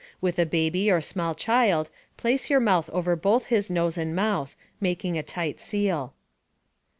With 0.19 0.39
a 0.39 0.47
baby 0.47 0.89
or 0.89 0.99
small 0.99 1.35
child, 1.35 1.91
place 2.17 2.49
your 2.49 2.59
mouth 2.59 2.89
over 2.89 3.15
both 3.15 3.45
his 3.53 3.69
nose 3.69 3.99
and 3.99 4.15
mouth, 4.15 4.55
making 4.79 5.15
a 5.15 5.21
tight 5.21 5.59
seal. 5.59 6.15